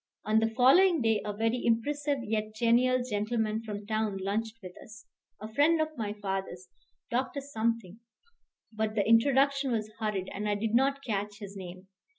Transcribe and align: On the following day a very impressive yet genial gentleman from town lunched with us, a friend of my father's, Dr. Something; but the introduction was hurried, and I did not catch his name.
On 0.25 0.39
the 0.39 0.49
following 0.49 0.99
day 1.03 1.21
a 1.23 1.31
very 1.31 1.63
impressive 1.63 2.23
yet 2.23 2.55
genial 2.55 3.03
gentleman 3.07 3.61
from 3.61 3.85
town 3.85 4.17
lunched 4.17 4.57
with 4.63 4.71
us, 4.83 5.05
a 5.39 5.47
friend 5.53 5.79
of 5.79 5.89
my 5.95 6.11
father's, 6.11 6.69
Dr. 7.11 7.39
Something; 7.39 7.99
but 8.73 8.95
the 8.95 9.07
introduction 9.07 9.71
was 9.71 9.91
hurried, 9.99 10.27
and 10.33 10.49
I 10.49 10.55
did 10.55 10.73
not 10.73 11.03
catch 11.05 11.37
his 11.37 11.55
name. 11.55 11.85